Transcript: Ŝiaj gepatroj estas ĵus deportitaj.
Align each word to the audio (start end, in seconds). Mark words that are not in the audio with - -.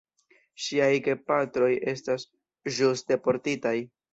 Ŝiaj 0.67 0.87
gepatroj 1.09 1.69
estas 1.93 2.27
ĵus 2.79 3.07
deportitaj. 3.13 3.77